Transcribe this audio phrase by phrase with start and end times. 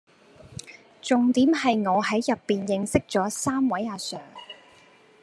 [0.99, 4.19] 重點係我係入面認識咗三位阿 sir⠀⠀